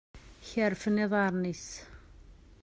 Kerfen 0.49 1.01
iḍaṛen-is. 1.03 1.67